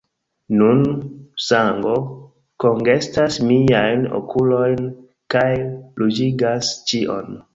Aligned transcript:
Nun, 0.59 0.79
sango 1.47 1.91
kongestas 2.63 3.37
miajn 3.51 4.09
okulojn, 4.21 4.89
kaj 5.35 5.47
ruĝigas 6.03 6.75
ĉion. 6.93 7.33